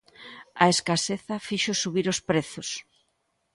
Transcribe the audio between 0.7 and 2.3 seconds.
escaseza fixo subir os